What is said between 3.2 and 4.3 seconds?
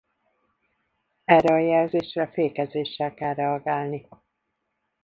reagálni.